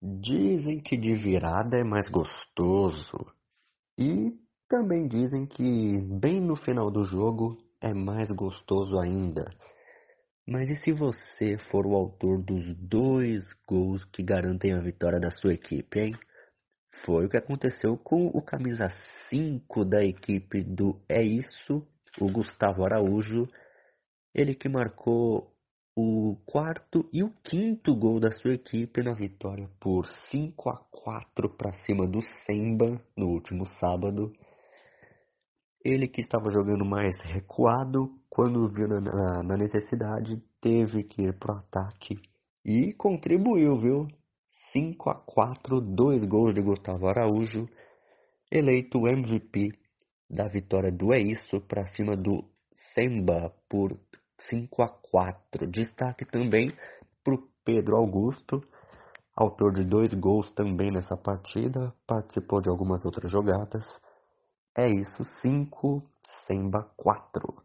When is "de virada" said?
0.96-1.76